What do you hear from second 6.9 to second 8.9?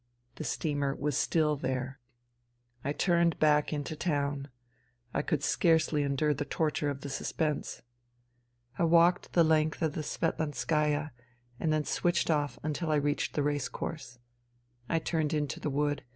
the suspense. I